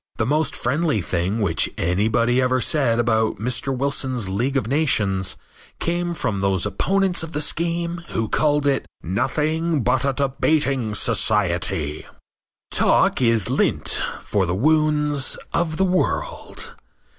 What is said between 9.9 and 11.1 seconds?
a debating